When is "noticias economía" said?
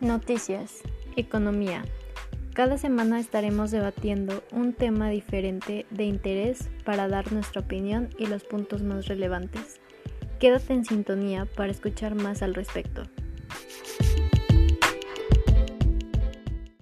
0.00-1.82